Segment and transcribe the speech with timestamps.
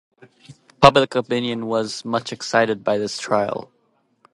[0.81, 3.69] Public opinion was much excited by this trial.